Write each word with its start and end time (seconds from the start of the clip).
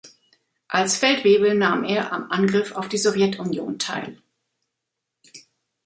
Als 0.67 0.97
Feldwebel 0.97 1.53
nahm 1.53 1.83
er 1.83 2.11
am 2.11 2.31
Angriff 2.31 2.71
auf 2.75 2.89
die 2.89 2.97
Sowjetunion 2.97 3.77
teil. 3.77 4.17